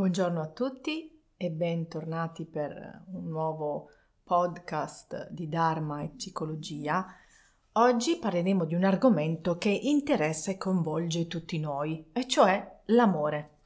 [0.00, 3.90] Buongiorno a tutti e bentornati per un nuovo
[4.24, 7.04] podcast di Dharma e psicologia.
[7.72, 13.58] Oggi parleremo di un argomento che interessa e coinvolge tutti noi, e cioè l'amore.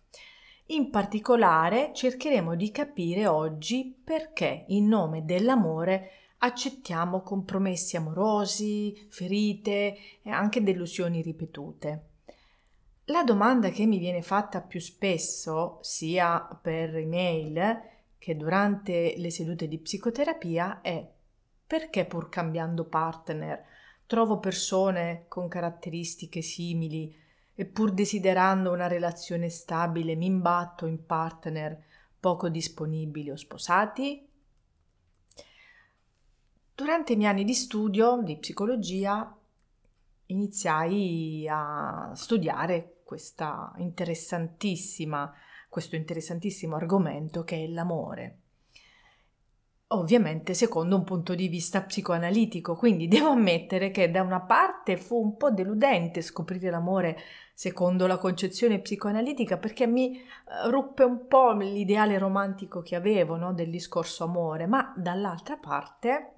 [0.70, 10.30] In particolare cercheremo di capire oggi perché in nome dell'amore accettiamo compromessi amorosi, ferite e
[10.30, 12.08] anche delusioni ripetute.
[13.08, 17.82] La domanda che mi viene fatta più spesso, sia per email
[18.16, 21.06] che durante le sedute di psicoterapia, è
[21.66, 23.62] perché pur cambiando partner
[24.06, 27.14] trovo persone con caratteristiche simili
[27.54, 31.82] e pur desiderando una relazione stabile mi imbatto in partner
[32.18, 34.26] poco disponibili o sposati?
[36.74, 39.36] Durante i miei anni di studio di psicologia
[40.26, 45.32] iniziai a studiare questa interessantissima,
[45.68, 48.38] questo interessantissimo argomento che è l'amore.
[49.88, 55.20] Ovviamente secondo un punto di vista psicoanalitico, quindi devo ammettere che da una parte fu
[55.22, 57.18] un po' deludente scoprire l'amore
[57.52, 60.24] secondo la concezione psicoanalitica perché mi eh,
[60.70, 66.33] ruppe un po' l'ideale romantico che avevo no, del discorso amore, ma dall'altra parte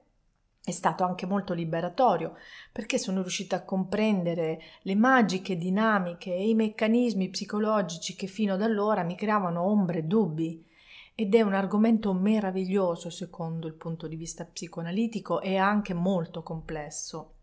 [0.67, 2.35] è stato anche molto liberatorio
[2.73, 8.63] perché sono riuscita a comprendere le magiche dinamiche e i meccanismi psicologici che fino ad
[8.63, 10.67] allora mi creavano ombre e dubbi.
[11.15, 17.35] Ed è un argomento meraviglioso secondo il punto di vista psicoanalitico e anche molto complesso.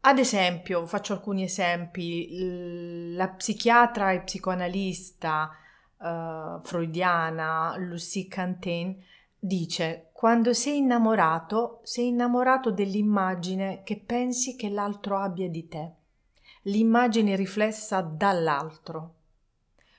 [0.00, 5.50] Ad esempio, faccio alcuni esempi, la psichiatra e psicoanalista
[5.98, 8.98] uh, freudiana Lucie Cantain
[9.44, 15.94] dice quando sei innamorato, sei innamorato dell'immagine che pensi che l'altro abbia di te,
[16.62, 19.14] l'immagine riflessa dall'altro.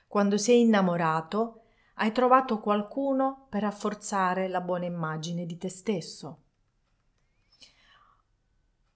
[0.08, 1.64] Quando sei innamorato,
[1.96, 6.38] hai trovato qualcuno per rafforzare la buona immagine di te stesso.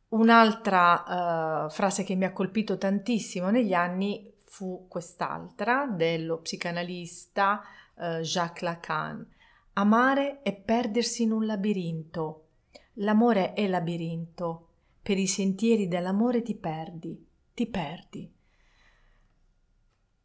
[0.08, 7.62] Un'altra uh, frase che mi ha colpito tantissimo negli anni fu quest'altra dello psicanalista
[7.96, 9.36] uh, Jacques Lacan
[9.78, 12.46] Amare è perdersi in un labirinto.
[12.94, 14.66] L'amore è labirinto.
[15.00, 17.24] Per i sentieri dell'amore ti perdi,
[17.54, 18.28] ti perdi.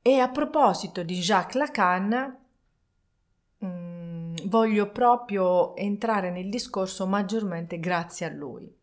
[0.02, 2.38] E a proposito di Jacques Lacan,
[3.60, 8.76] mh, mm, voglio proprio entrare nel discorso maggiormente grazie a lui.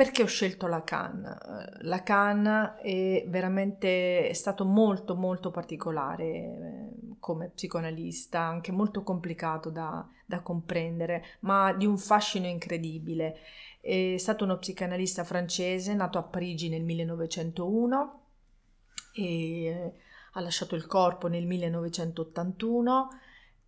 [0.00, 1.26] Perché ho scelto Lacan?
[1.26, 9.68] Eh, Lacan è veramente è stato molto molto particolare eh, come psicoanalista, anche molto complicato
[9.68, 13.40] da, da comprendere, ma di un fascino incredibile.
[13.78, 18.20] È stato uno psicanalista francese nato a Parigi nel 1901
[19.12, 19.94] e eh,
[20.32, 23.08] ha lasciato il corpo nel 1981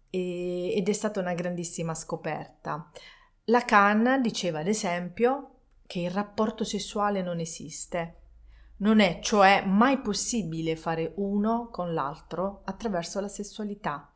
[0.09, 2.91] e, ed è stata una grandissima scoperta.
[3.45, 5.52] Lacan diceva ad esempio
[5.93, 8.21] che il rapporto sessuale non esiste.
[8.79, 14.11] Non è cioè mai possibile fare uno con l'altro attraverso la sessualità.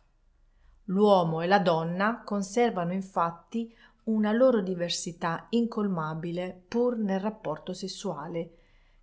[0.85, 3.71] L'uomo e la donna conservano infatti
[4.05, 8.53] una loro diversità incolmabile pur nel rapporto sessuale,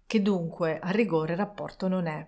[0.07, 2.27] che dunque a rigore rapporto non è.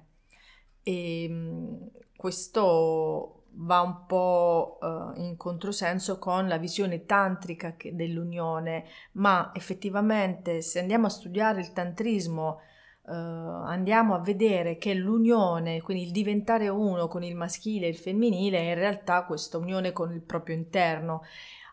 [0.84, 9.52] E ehm, questo va un po' uh, in controsenso con la visione tantrica dell'unione, ma
[9.54, 12.60] effettivamente se andiamo a studiare il tantrismo
[13.04, 17.98] uh, andiamo a vedere che l'unione, quindi il diventare uno con il maschile e il
[17.98, 21.22] femminile, è in realtà questa unione con il proprio interno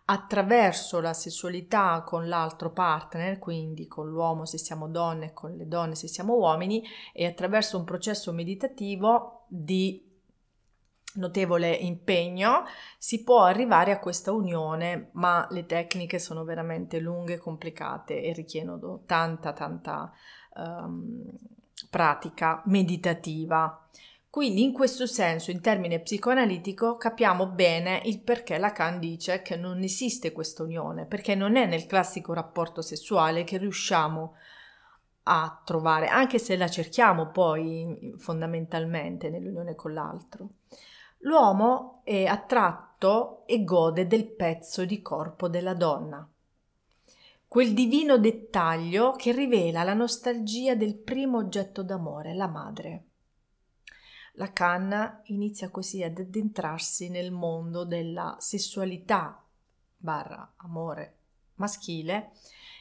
[0.04, 5.94] attraverso la sessualità con l'altro partner, quindi con l'uomo se siamo donne con le donne
[5.94, 10.10] se siamo uomini, e attraverso un processo meditativo di
[11.14, 12.64] notevole impegno
[12.98, 19.02] si può arrivare a questa unione, ma le tecniche sono veramente lunghe, complicate e richiedono
[19.06, 20.12] tanta, tanta
[20.56, 21.24] um,
[21.90, 23.86] pratica meditativa.
[24.30, 29.82] Quindi in questo senso, in termine psicoanalitico, capiamo bene il perché Lacan dice che non
[29.82, 34.34] esiste questa unione, perché non è nel classico rapporto sessuale che riusciamo
[35.24, 40.48] a trovare, anche se la cerchiamo poi fondamentalmente nell'unione con l'altro.
[41.24, 46.28] L'uomo è attratto e gode del pezzo di corpo della donna.
[47.46, 53.04] Quel divino dettaglio che rivela la nostalgia del primo oggetto d'amore, la madre.
[54.32, 59.44] La canna inizia così ad addentrarsi nel mondo della sessualità
[59.96, 61.18] barra amore
[61.62, 62.32] maschile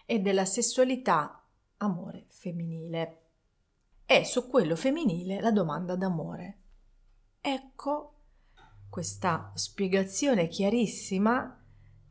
[0.06, 1.44] e della sessualità
[1.78, 3.18] amore femminile.
[4.06, 6.58] E su quello femminile la domanda d'amore.
[7.40, 8.14] Ecco
[8.92, 11.58] questa spiegazione chiarissima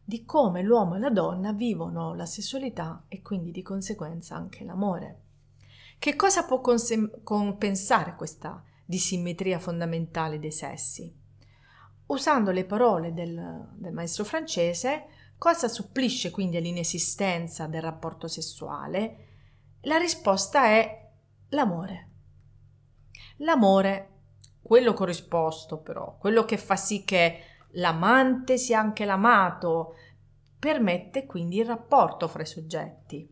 [0.02, 5.20] di come l'uomo e la donna vivono la sessualità e quindi di conseguenza anche l'amore.
[5.98, 11.14] Che cosa può consem- compensare questa disimmetria fondamentale dei sessi?
[12.06, 15.04] Usando le parole del, del maestro francese,
[15.36, 19.26] cosa supplisce quindi all'inesistenza del rapporto sessuale?
[19.82, 21.10] La risposta è
[21.50, 22.08] l'amore.
[23.36, 24.09] L'amore,
[24.70, 29.96] quello corrisposto però, quello che fa sì che l'amante sia anche l'amato,
[30.56, 33.28] permette quindi il rapporto fra i soggetti.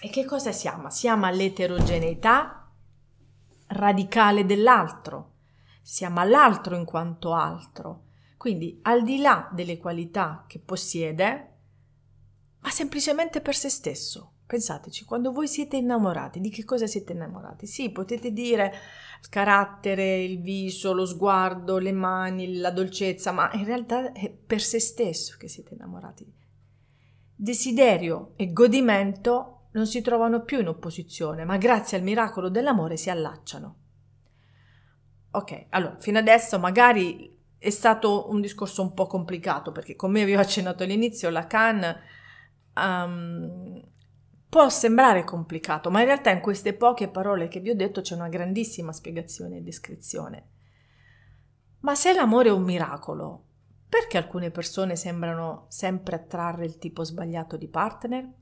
[0.00, 0.90] E che cosa si ama?
[0.90, 2.68] Si ama l'eterogeneità
[3.68, 5.34] radicale dell'altro,
[5.80, 8.06] si ama l'altro in quanto altro,
[8.36, 11.58] quindi al di là delle qualità che possiede,
[12.58, 14.32] ma semplicemente per se stesso.
[14.54, 17.66] Pensateci, quando voi siete innamorati, di che cosa siete innamorati?
[17.66, 18.72] Sì, potete dire
[19.20, 24.60] il carattere, il viso, lo sguardo, le mani, la dolcezza, ma in realtà è per
[24.60, 26.32] se stesso che siete innamorati.
[27.34, 33.10] Desiderio e godimento non si trovano più in opposizione, ma grazie al miracolo dell'amore si
[33.10, 33.76] allacciano.
[35.32, 40.36] Ok, allora, fino adesso magari è stato un discorso un po' complicato perché come vi
[40.36, 41.96] ho accennato all'inizio, Lacan
[42.76, 43.92] um,
[44.54, 48.14] Può sembrare complicato, ma in realtà in queste poche parole che vi ho detto c'è
[48.14, 50.48] una grandissima spiegazione e descrizione.
[51.80, 53.46] Ma se l'amore è un miracolo,
[53.88, 58.32] perché alcune persone sembrano sempre attrarre il tipo sbagliato di partner?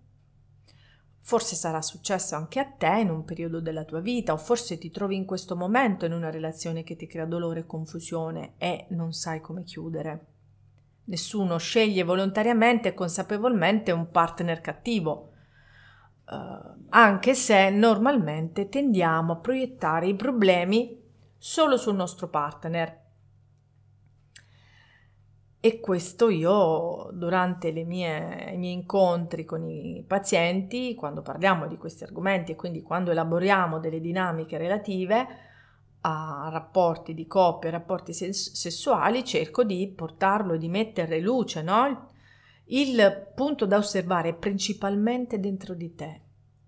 [1.18, 4.90] Forse sarà successo anche a te in un periodo della tua vita, o forse ti
[4.90, 9.14] trovi in questo momento in una relazione che ti crea dolore e confusione e non
[9.14, 10.26] sai come chiudere.
[11.04, 15.30] Nessuno sceglie volontariamente e consapevolmente un partner cattivo
[16.24, 21.00] anche se normalmente tendiamo a proiettare i problemi
[21.36, 23.00] solo sul nostro partner.
[25.64, 32.02] E questo io durante mie, i miei incontri con i pazienti, quando parliamo di questi
[32.02, 35.26] argomenti e quindi quando elaboriamo delle dinamiche relative
[36.00, 42.08] a rapporti di coppia, rapporti sess- sessuali, cerco di portarlo e di mettere luce, no?
[42.64, 46.20] Il punto da osservare è principalmente dentro di te,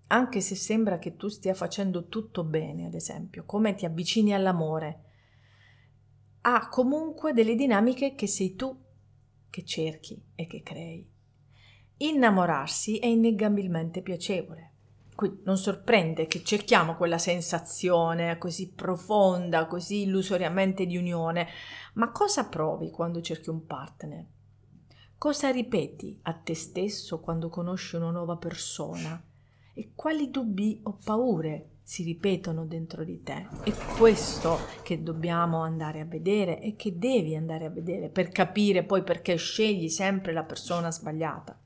[0.07, 4.99] anche se sembra che tu stia facendo tutto bene, ad esempio, come ti avvicini all'amore,
[6.41, 8.77] ha comunque delle dinamiche che sei tu
[9.49, 11.09] che cerchi e che crei.
[11.97, 14.71] Innamorarsi è innegabilmente piacevole.
[15.15, 21.47] Quindi non sorprende che cerchiamo quella sensazione così profonda, così illusoriamente di unione,
[21.93, 24.25] ma cosa provi quando cerchi un partner?
[25.25, 29.19] Cosa ripeti a te stesso quando conosci una nuova persona?
[29.73, 33.47] E quali dubbi o paure si ripetono dentro di te?
[33.63, 38.83] È questo che dobbiamo andare a vedere e che devi andare a vedere per capire
[38.83, 41.57] poi perché scegli sempre la persona sbagliata.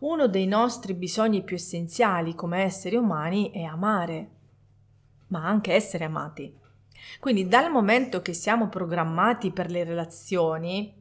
[0.00, 4.30] Uno dei nostri bisogni più essenziali come esseri umani è amare,
[5.28, 6.54] ma anche essere amati.
[7.20, 10.95] Quindi dal momento che siamo programmati per le relazioni,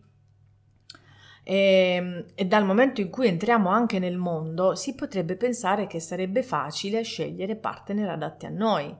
[1.47, 1.55] e,
[1.95, 6.41] ehm, e dal momento in cui entriamo anche nel mondo si potrebbe pensare che sarebbe
[6.41, 8.93] facile scegliere partner adatti a noi.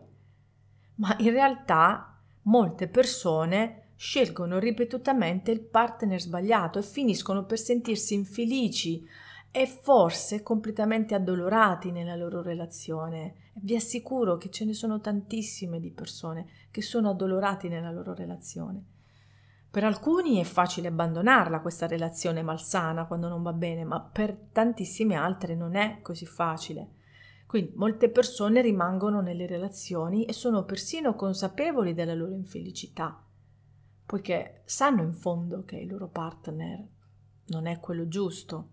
[0.97, 9.03] Ma in realtà molte persone scelgono ripetutamente il partner sbagliato e finiscono per sentirsi infelici
[9.51, 13.35] e forse completamente addolorati nella loro relazione.
[13.53, 18.94] Vi assicuro che ce ne sono tantissime di persone che sono addolorati nella loro relazione.
[19.75, 25.15] Per alcuni è facile abbandonarla questa relazione malsana quando non va bene, ma per tantissime
[25.15, 26.91] altre non è così facile.
[27.45, 33.21] Quindi molte persone rimangono nelle relazioni e sono persino consapevoli della loro infelicità,
[34.05, 36.81] poiché sanno in fondo che il loro partner
[37.47, 38.69] non è quello giusto.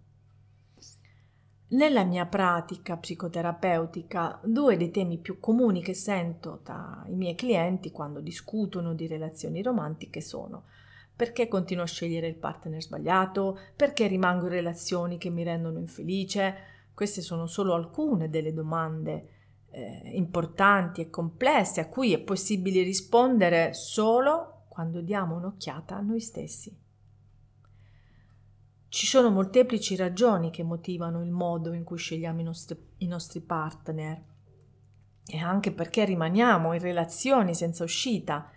[1.71, 7.91] Nella mia pratica psicoterapeutica, due dei temi più comuni che sento tra i miei clienti
[7.91, 10.67] quando discutono di relazioni romantiche sono
[11.23, 13.57] perché continuo a scegliere il partner sbagliato?
[13.77, 16.57] Perché rimango in relazioni che mi rendono infelice?
[16.93, 19.29] Queste sono solo alcune delle domande
[19.71, 26.19] eh, importanti e complesse a cui è possibile rispondere solo quando diamo un'occhiata a noi
[26.19, 26.77] stessi.
[28.89, 33.41] Ci sono molteplici ragioni che motivano il modo in cui scegliamo i nostri, i nostri
[33.41, 34.21] partner
[35.25, 38.51] e anche perché rimaniamo in relazioni senza uscita.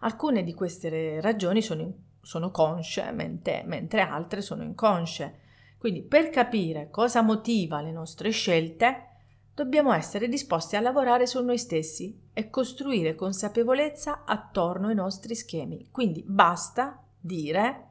[0.00, 5.38] Alcune di queste ragioni sono sono consce, mentre, mentre altre sono inconsce.
[5.78, 9.06] Quindi per capire cosa motiva le nostre scelte,
[9.54, 15.88] dobbiamo essere disposti a lavorare su noi stessi e costruire consapevolezza attorno ai nostri schemi.
[15.90, 17.86] Quindi basta dire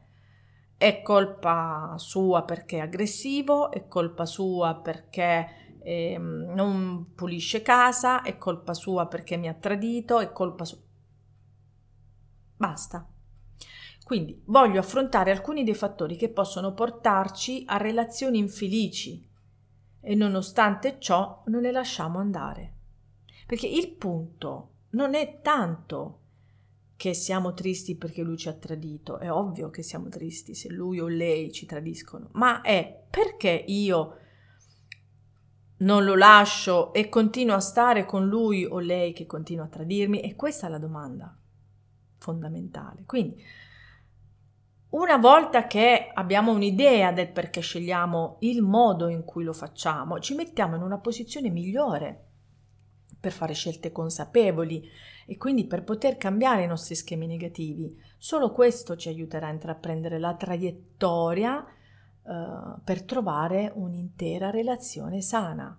[0.79, 8.37] è colpa sua perché è aggressivo, è colpa sua perché eh, non pulisce casa, è
[8.37, 10.77] colpa sua perché mi ha tradito, è colpa sua.
[12.55, 13.05] Basta.
[14.09, 19.23] Quindi voglio affrontare alcuni dei fattori che possono portarci a relazioni infelici
[20.01, 22.73] e nonostante ciò non le lasciamo andare.
[23.45, 26.21] Perché il punto non è tanto
[26.95, 30.99] che siamo tristi perché lui ci ha tradito, è ovvio che siamo tristi se lui
[30.99, 34.17] o lei ci tradiscono, ma è perché io
[35.81, 40.21] non lo lascio e continuo a stare con lui o lei che continua a tradirmi?
[40.21, 41.37] E questa è la domanda
[42.17, 43.03] fondamentale.
[43.05, 43.67] Quindi,
[44.89, 50.33] una volta che abbiamo un'idea del perché scegliamo il modo in cui lo facciamo, ci
[50.33, 52.25] mettiamo in una posizione migliore
[53.19, 54.89] per fare scelte consapevoli
[55.27, 57.95] e quindi per poter cambiare i nostri schemi negativi.
[58.17, 65.77] Solo questo ci aiuterà a intraprendere la traiettoria eh, per trovare un'intera relazione sana.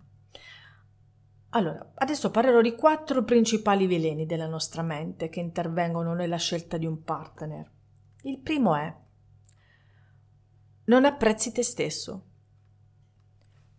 [1.52, 6.86] Allora, adesso parlerò di quattro principali veleni della nostra mente che intervengono nella scelta di
[6.86, 7.68] un partner.
[8.22, 8.94] Il primo è
[10.84, 12.24] non apprezzi te stesso.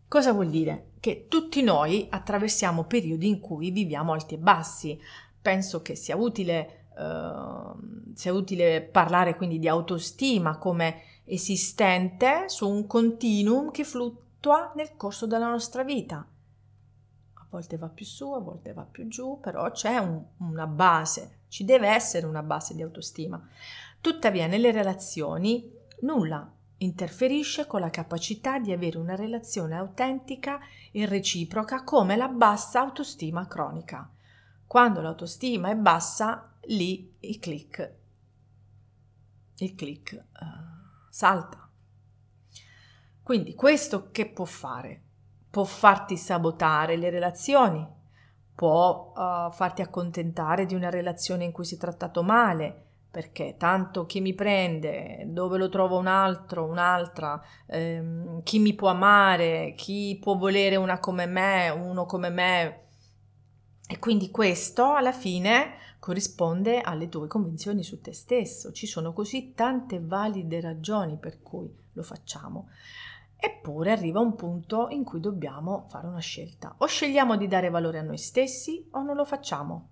[0.08, 0.94] Cosa vuol dire?
[1.00, 5.00] Che tutti noi attraversiamo periodi in cui viviamo alti e bassi,
[5.42, 12.88] penso che sia utile, uh, sia utile parlare quindi di autostima come esistente su un
[12.88, 16.26] continuum che fluttua nel corso della nostra vita.
[17.34, 21.42] A volte va più su, a volte va più giù, però c'è un, una base,
[21.48, 23.46] ci deve essere una base di autostima.
[24.02, 30.60] Tuttavia nelle relazioni nulla interferisce con la capacità di avere una relazione autentica
[30.92, 34.10] e reciproca come la bassa autostima cronica.
[34.66, 37.94] Quando l'autostima è bassa, lì il click,
[39.58, 40.46] il click uh,
[41.10, 41.70] salta.
[43.22, 45.02] Quindi questo che può fare?
[45.52, 47.88] Può farti sabotare le relazioni,
[48.56, 54.06] può uh, farti accontentare di una relazione in cui si è trattato male, perché tanto
[54.06, 60.18] chi mi prende, dove lo trovo un altro, un'altra, ehm, chi mi può amare, chi
[60.20, 62.82] può volere una come me, uno come me,
[63.92, 68.72] e quindi questo alla fine corrisponde alle tue convinzioni su te stesso.
[68.72, 72.70] Ci sono così tante valide ragioni per cui lo facciamo.
[73.36, 76.74] Eppure arriva un punto in cui dobbiamo fare una scelta.
[76.78, 79.90] O scegliamo di dare valore a noi stessi o non lo facciamo.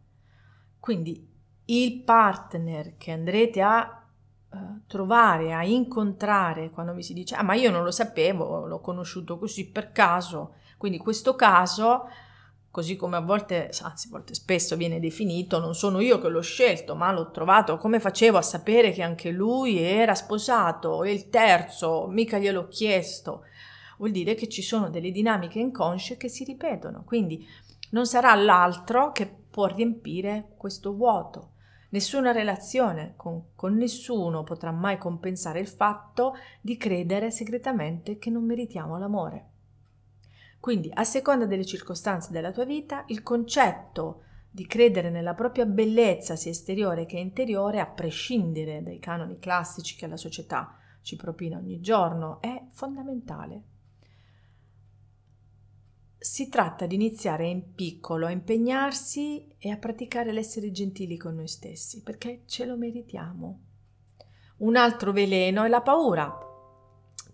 [0.80, 1.28] Quindi
[1.72, 4.04] il partner che andrete a
[4.52, 4.58] uh,
[4.88, 9.38] trovare, a incontrare quando vi si dice ah ma io non lo sapevo, l'ho conosciuto
[9.38, 10.54] così per caso.
[10.78, 12.08] Quindi questo caso
[12.72, 16.42] così come a volte, anzi a volte spesso viene definito, non sono io che l'ho
[16.42, 21.30] scelto, ma l'ho trovato, come facevo a sapere che anche lui era sposato e il
[21.30, 23.44] terzo, mica gliel'ho chiesto.
[23.98, 27.46] Vuol dire che ci sono delle dinamiche inconsce che si ripetono, quindi
[27.92, 31.54] non sarà l'altro che può riempire questo vuoto.
[31.92, 38.46] Nessuna relazione con, con nessuno potrà mai compensare il fatto di credere segretamente che non
[38.46, 39.48] meritiamo l'amore.
[40.60, 46.36] Quindi, a seconda delle circostanze della tua vita, il concetto di credere nella propria bellezza
[46.36, 51.80] sia esteriore che interiore, a prescindere dai canoni classici che la società ci propina ogni
[51.80, 53.64] giorno, è fondamentale.
[56.22, 61.48] Si tratta di iniziare in piccolo a impegnarsi e a praticare l'essere gentili con noi
[61.48, 63.60] stessi, perché ce lo meritiamo.
[64.58, 66.38] Un altro veleno è la paura.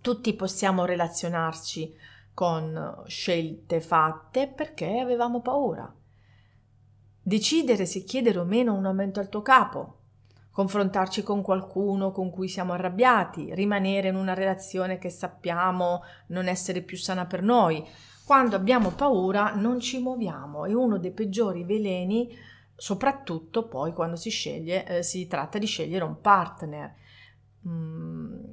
[0.01, 1.95] Tutti possiamo relazionarci
[2.31, 5.91] con scelte fatte perché avevamo paura.
[7.23, 10.01] Decidere se chiedere o meno un aumento al tuo capo,
[10.51, 16.83] confrontarci con qualcuno con cui siamo arrabbiati, rimanere in una relazione che sappiamo non essere
[16.83, 17.83] più sana per noi.
[18.25, 22.35] Quando abbiamo paura non ci muoviamo, è uno dei peggiori veleni,
[22.75, 26.95] soprattutto poi quando si sceglie, eh, si tratta di scegliere un partner.
[27.67, 28.43] Mm,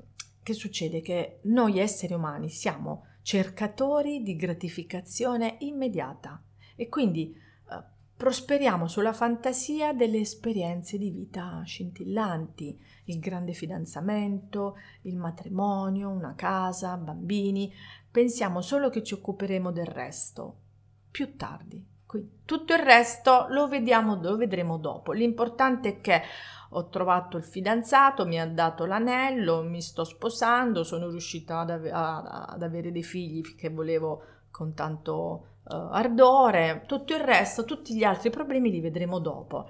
[0.42, 1.00] che succede?
[1.00, 6.42] Che noi esseri umani siamo cercatori di gratificazione immediata
[6.76, 7.34] e quindi
[8.22, 16.96] prosperiamo sulla fantasia delle esperienze di vita scintillanti, il grande fidanzamento, il matrimonio, una casa,
[16.96, 17.74] bambini,
[18.08, 20.54] pensiamo solo che ci occuperemo del resto
[21.10, 21.84] più tardi.
[22.06, 25.10] Quindi tutto il resto lo vediamo, lo vedremo dopo.
[25.10, 26.22] L'importante è che
[26.70, 31.90] ho trovato il fidanzato, mi ha dato l'anello, mi sto sposando, sono riuscita ad, ave-
[31.90, 38.30] ad avere dei figli che volevo con tanto ardore, tutto il resto, tutti gli altri
[38.30, 39.68] problemi li vedremo dopo.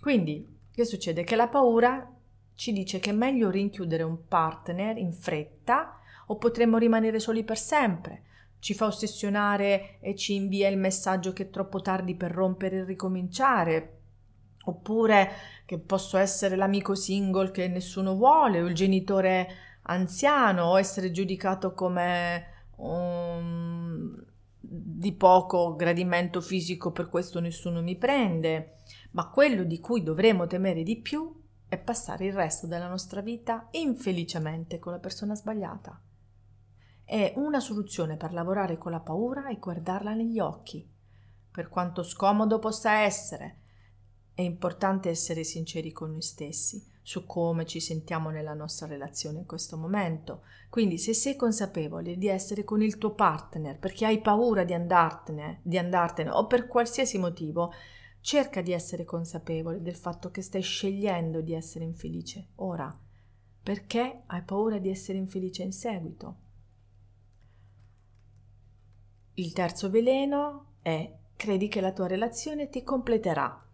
[0.00, 1.24] Quindi, che succede?
[1.24, 2.10] Che la paura
[2.54, 7.58] ci dice che è meglio rinchiudere un partner in fretta o potremmo rimanere soli per
[7.58, 8.22] sempre.
[8.58, 12.84] Ci fa ossessionare e ci invia il messaggio che è troppo tardi per rompere e
[12.84, 13.98] ricominciare.
[14.64, 15.30] Oppure
[15.66, 19.48] che posso essere l'amico single che nessuno vuole o il genitore
[19.82, 22.46] anziano o essere giudicato come
[22.76, 24.24] um,
[24.64, 28.76] di poco gradimento fisico, per questo nessuno mi prende.
[29.12, 33.68] Ma quello di cui dovremo temere di più è passare il resto della nostra vita
[33.72, 36.00] infelicemente con la persona sbagliata.
[37.04, 40.88] È una soluzione per lavorare con la paura e guardarla negli occhi.
[41.50, 43.58] Per quanto scomodo possa essere,
[44.32, 49.46] è importante essere sinceri con noi stessi su come ci sentiamo nella nostra relazione in
[49.46, 50.44] questo momento.
[50.70, 55.60] Quindi se sei consapevole di essere con il tuo partner perché hai paura di andartene,
[55.62, 57.72] di andartene o per qualsiasi motivo,
[58.22, 62.96] Cerca di essere consapevole del fatto che stai scegliendo di essere infelice ora,
[63.60, 66.36] perché hai paura di essere infelice in seguito.
[69.34, 73.66] Il terzo veleno è credi che la tua relazione ti completerà.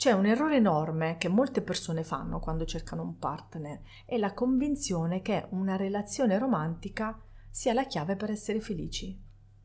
[0.00, 5.20] C'è un errore enorme che molte persone fanno quando cercano un partner, è la convinzione
[5.20, 9.14] che una relazione romantica sia la chiave per essere felici.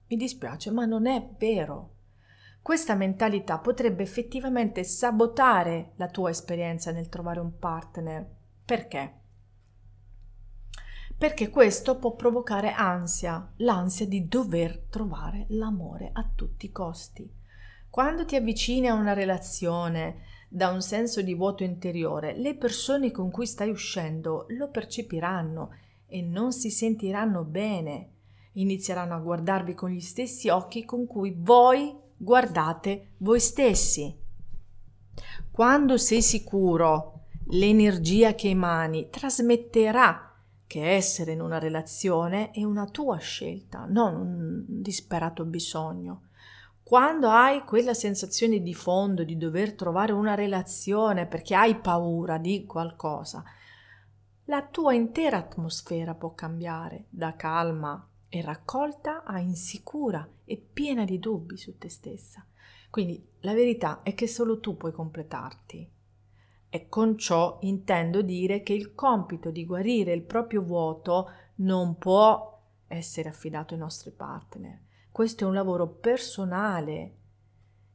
[0.07, 1.93] Mi dispiace, ma non è vero.
[2.61, 8.29] Questa mentalità potrebbe effettivamente sabotare la tua esperienza nel trovare un partner.
[8.65, 9.19] Perché?
[11.17, 17.43] Perché questo può provocare ansia, l'ansia di dover trovare l'amore a tutti i costi.
[17.95, 23.31] Quando ti avvicini a una relazione da un senso di vuoto interiore, le persone con
[23.31, 25.69] cui stai uscendo lo percepiranno
[26.05, 28.09] e non si sentiranno bene.
[28.55, 34.13] Inizieranno a guardarvi con gli stessi occhi con cui voi guardate voi stessi.
[35.49, 40.33] Quando sei sicuro, l'energia che emani trasmetterà
[40.67, 46.24] che essere in una relazione è una tua scelta, non un disperato bisogno.
[46.87, 52.67] Quando hai quella sensazione di fondo di dover trovare una relazione perché hai paura di
[52.67, 53.43] qualcosa,
[54.43, 61.17] la tua intera atmosfera può cambiare da calma e raccolta a insicura e piena di
[61.17, 62.45] dubbi su te stessa.
[62.91, 65.91] Quindi la verità è che solo tu puoi completarti.
[66.69, 72.61] E con ciò intendo dire che il compito di guarire il proprio vuoto non può
[72.85, 74.84] essere affidato ai nostri partner.
[75.15, 77.15] Questo è un lavoro personale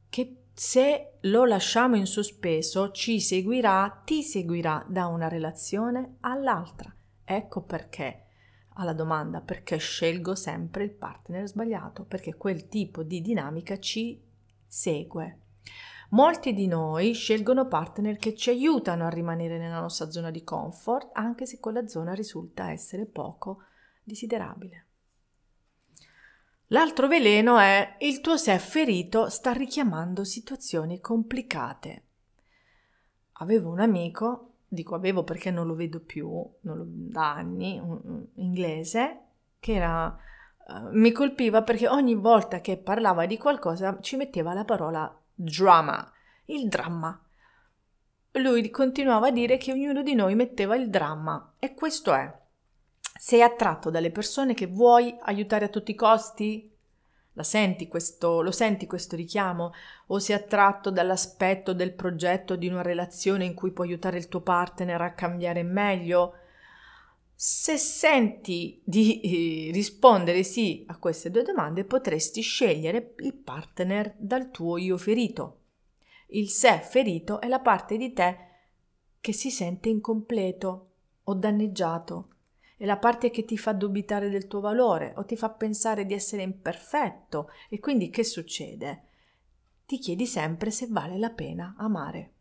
[0.09, 6.91] che se lo lasciamo in sospeso ci seguirà, ti seguirà da una relazione all'altra.
[7.23, 8.25] Ecco perché
[8.77, 14.19] alla domanda perché scelgo sempre il partner sbagliato, perché quel tipo di dinamica ci
[14.67, 15.41] segue.
[16.13, 21.11] Molti di noi scelgono partner che ci aiutano a rimanere nella nostra zona di comfort,
[21.13, 23.65] anche se quella zona risulta essere poco
[24.05, 24.87] desiderabile.
[26.73, 32.05] L'altro veleno è il tuo sé ferito sta richiamando situazioni complicate.
[33.33, 39.21] Avevo un amico dico avevo perché non lo vedo più lo, da anni, un, inglese,
[39.59, 40.17] che era,
[40.69, 46.11] uh, mi colpiva perché ogni volta che parlava di qualcosa ci metteva la parola drama,
[46.47, 47.21] il dramma.
[48.35, 52.39] Lui continuava a dire che ognuno di noi metteva il dramma e questo è.
[53.23, 56.75] Sei attratto dalle persone che vuoi aiutare a tutti i costi?
[57.35, 59.75] Senti questo, lo senti questo richiamo?
[60.07, 64.41] O sei attratto dall'aspetto del progetto di una relazione in cui puoi aiutare il tuo
[64.41, 66.33] partner a cambiare meglio?
[67.35, 74.51] Se senti di eh, rispondere sì a queste due domande, potresti scegliere il partner dal
[74.51, 75.59] tuo io ferito.
[76.29, 78.37] Il sé ferito è la parte di te
[79.21, 80.91] che si sente incompleto
[81.25, 82.29] o danneggiato
[82.81, 86.15] è la parte che ti fa dubitare del tuo valore o ti fa pensare di
[86.15, 89.09] essere imperfetto e quindi che succede?
[89.85, 92.33] Ti chiedi sempre se vale la pena amare.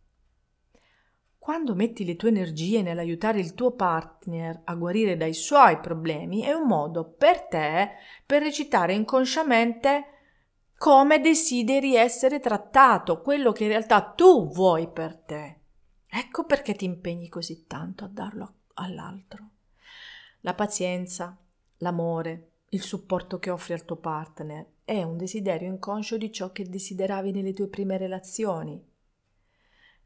[1.37, 6.53] Quando metti le tue energie nell'aiutare il tuo partner a guarire dai suoi problemi, è
[6.53, 7.89] un modo per te
[8.25, 10.05] per recitare inconsciamente
[10.77, 15.59] come desideri essere trattato, quello che in realtà tu vuoi per te.
[16.07, 19.49] Ecco perché ti impegni così tanto a darlo all'altro
[20.41, 21.37] la pazienza,
[21.77, 26.69] l'amore, il supporto che offri al tuo partner è un desiderio inconscio di ciò che
[26.69, 28.81] desideravi nelle tue prime relazioni.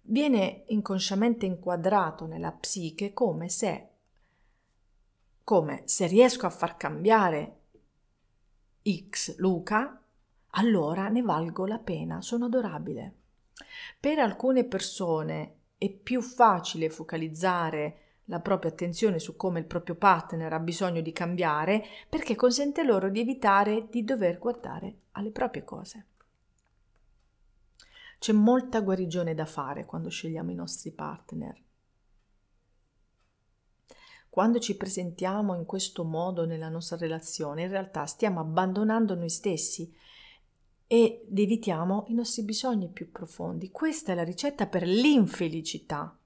[0.06, 3.88] Viene inconsciamente inquadrato nella psiche come se
[5.44, 7.60] come se riesco a far cambiare
[9.10, 10.02] X Luca,
[10.52, 13.16] allora ne valgo la pena, sono adorabile.
[14.00, 20.54] Per alcune persone è più facile focalizzare la propria attenzione su come il proprio partner
[20.54, 26.08] ha bisogno di cambiare perché consente loro di evitare di dover guardare alle proprie cose.
[28.20, 31.62] C'è molta guarigione da fare quando scegliamo i nostri partner.
[34.30, 39.94] Quando ci presentiamo in questo modo nella nostra relazione, in realtà stiamo abbandonando noi stessi
[40.88, 43.70] ed evitiamo i nostri bisogni più profondi.
[43.72, 46.18] Questa è la ricetta per l'infelicità.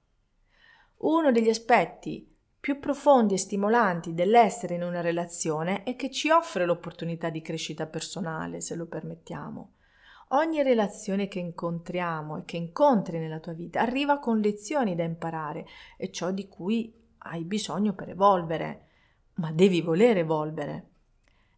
[0.98, 6.66] Uno degli aspetti più profondi e stimolanti dell'essere in una relazione è che ci offre
[6.66, 9.74] l'opportunità di crescita personale, se lo permettiamo.
[10.30, 15.66] Ogni relazione che incontriamo e che incontri nella tua vita arriva con lezioni da imparare
[15.96, 18.86] e ciò di cui hai bisogno per evolvere,
[19.34, 20.86] ma devi voler evolvere.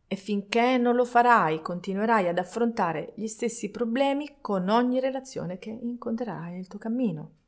[0.06, 5.70] E finché non lo farai, continuerai ad affrontare gli stessi problemi con ogni relazione che
[5.70, 7.38] incontrerai nel tuo cammino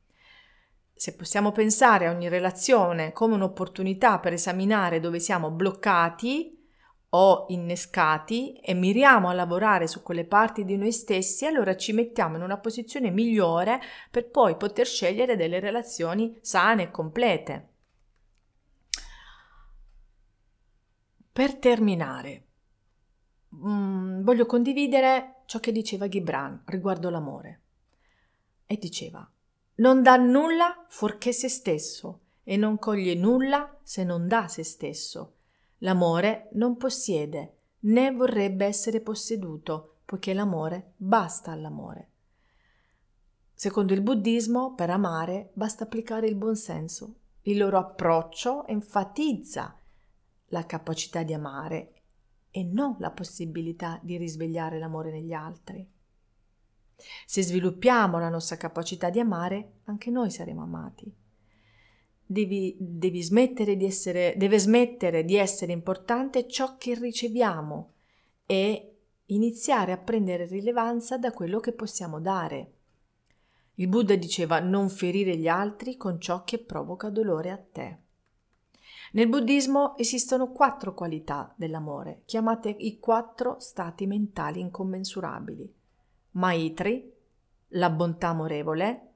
[1.02, 6.64] se possiamo pensare a ogni relazione come un'opportunità per esaminare dove siamo bloccati
[7.08, 12.36] o innescati e miriamo a lavorare su quelle parti di noi stessi, allora ci mettiamo
[12.36, 13.80] in una posizione migliore
[14.12, 17.68] per poi poter scegliere delle relazioni sane e complete.
[21.32, 22.46] Per terminare,
[23.48, 27.60] mh, mm, voglio condividere ciò che diceva Gibran riguardo l'amore.
[28.66, 29.28] E diceva,
[29.76, 35.36] non dà nulla fuorché se stesso e non coglie nulla se non dà se stesso.
[35.78, 42.10] L'amore non possiede né vorrebbe essere posseduto, poiché l'amore basta all'amore.
[43.54, 47.14] Secondo il buddismo, per amare basta applicare il buonsenso.
[47.42, 49.76] Il loro approccio enfatizza
[50.46, 52.02] la capacità di amare
[52.50, 55.88] e non la possibilità di risvegliare l'amore negli altri.
[57.26, 61.12] Se sviluppiamo la nostra capacità di amare, anche noi saremo amati.
[62.24, 67.92] Devi, devi smettere di essere, deve smettere di essere importante ciò che riceviamo
[68.46, 72.72] e iniziare a prendere rilevanza da quello che possiamo dare.
[73.76, 77.98] Il Buddha diceva non ferire gli altri con ciò che provoca dolore a te.
[79.12, 85.80] Nel buddismo esistono quattro qualità dell'amore, chiamate i quattro stati mentali incommensurabili.
[86.32, 87.12] Maitri,
[87.68, 89.08] la bontà amorevole,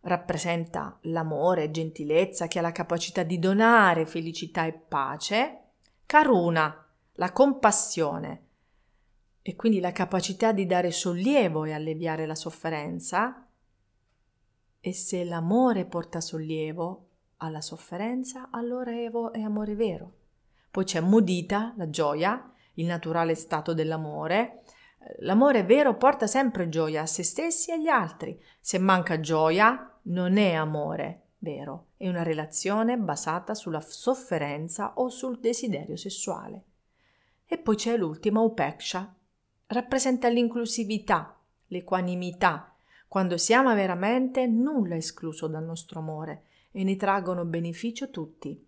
[0.00, 5.58] rappresenta l'amore e gentilezza che ha la capacità di donare felicità e pace.
[6.06, 8.46] Karuna, la compassione,
[9.42, 13.44] e quindi la capacità di dare sollievo e alleviare la sofferenza.
[14.80, 20.12] E se l'amore porta sollievo alla sofferenza, allora è amore vero.
[20.70, 24.62] Poi c'è mudita, la gioia, il naturale stato dell'amore,
[25.20, 28.40] L'amore vero porta sempre gioia a se stessi e agli altri.
[28.60, 35.38] Se manca gioia, non è amore vero, è una relazione basata sulla sofferenza o sul
[35.38, 36.64] desiderio sessuale.
[37.46, 39.14] E poi c'è l'ultima Upeksha,
[39.66, 42.74] rappresenta l'inclusività, l'equanimità.
[43.08, 48.66] Quando si ama veramente, nulla è escluso dal nostro amore e ne traggono beneficio tutti.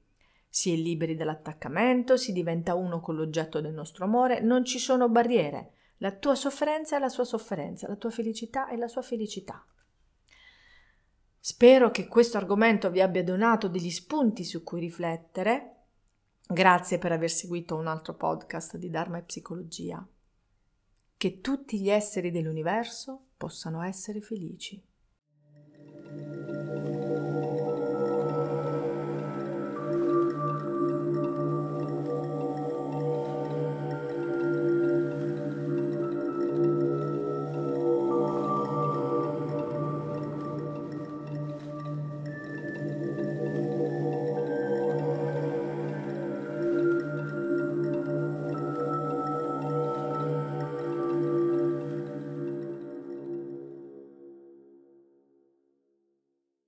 [0.48, 5.08] Si è liberi dall'attaccamento, si diventa uno con l'oggetto del nostro amore, non ci sono
[5.08, 5.72] barriere.
[6.04, 9.64] La tua sofferenza è la sua sofferenza, la tua felicità è la sua felicità.
[11.40, 15.76] Spero che questo argomento vi abbia donato degli spunti su cui riflettere.
[16.46, 20.06] Grazie per aver seguito un altro podcast di Dharma e Psicologia.
[21.16, 24.84] Che tutti gli esseri dell'universo possano essere felici.